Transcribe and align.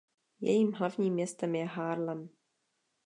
Jejím 0.39 0.73
hlavním 0.73 1.13
městem 1.13 1.55
je 1.55 1.65
Haarlem. 1.65 2.29